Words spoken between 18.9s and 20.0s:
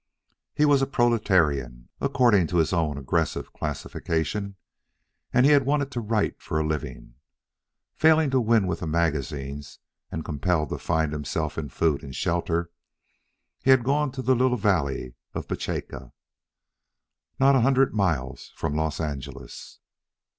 Angeles.